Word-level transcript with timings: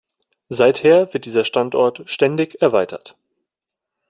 Seither 0.49 1.13
wird 1.13 1.25
dieser 1.25 1.45
Standort 1.45 2.01
ständig 2.09 2.59
erweitert. 2.59 3.15